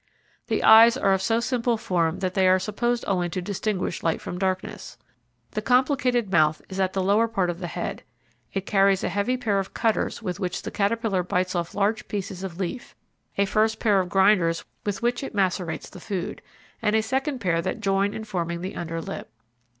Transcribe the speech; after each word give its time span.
The 0.47 0.63
eyes 0.63 0.97
are 0.97 1.13
of 1.13 1.21
so 1.21 1.39
simple 1.39 1.77
form 1.77 2.17
that 2.21 2.33
they 2.33 2.47
are 2.47 2.57
supposed 2.57 3.05
only 3.07 3.29
to 3.29 3.39
distinguish 3.39 4.01
light 4.01 4.19
from 4.19 4.39
darkness. 4.39 4.97
The 5.51 5.61
complicated 5.61 6.31
mouth 6.31 6.59
is 6.69 6.79
at 6.79 6.93
the 6.93 7.03
lower 7.03 7.27
part 7.27 7.51
of 7.51 7.59
the 7.59 7.67
head. 7.67 8.01
It 8.51 8.65
carries 8.65 9.03
a 9.03 9.09
heavy 9.09 9.37
pair 9.37 9.59
of 9.59 9.75
cutters 9.75 10.19
with 10.19 10.39
which 10.39 10.63
the 10.63 10.71
caterpillar 10.71 11.21
bites 11.21 11.53
off 11.53 11.75
large 11.75 12.07
pieces 12.07 12.41
of 12.41 12.59
leaf, 12.59 12.95
a 13.37 13.45
first 13.45 13.79
pair 13.79 13.99
of 13.99 14.09
grinders 14.09 14.65
with 14.87 15.03
which 15.03 15.21
it 15.23 15.35
macerates 15.35 15.87
the 15.87 15.99
food, 15.99 16.41
and 16.81 16.95
a 16.95 17.03
second 17.03 17.37
pair 17.37 17.61
that 17.61 17.79
join 17.79 18.15
in 18.15 18.23
forming 18.23 18.61
the 18.61 18.75
under 18.75 19.03
lip. 19.03 19.29